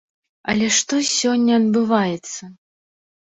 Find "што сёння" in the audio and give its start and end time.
0.77-1.53